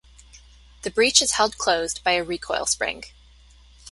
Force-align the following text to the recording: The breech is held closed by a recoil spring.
The 0.81 0.89
breech 0.89 1.21
is 1.21 1.33
held 1.33 1.59
closed 1.59 2.03
by 2.03 2.13
a 2.13 2.23
recoil 2.23 2.65
spring. 2.65 3.03